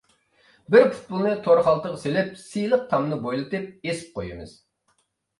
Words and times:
بىر 0.75 0.85
پۇتبولنى 0.93 1.33
تور 1.47 1.59
خالتىغا 1.67 1.99
سېلىپ 2.03 2.31
سىلىق 2.43 2.87
تامنى 2.93 3.19
بويلىتىپ 3.25 3.85
ئېسىپ 3.91 4.17
قويىمىز. 4.17 4.55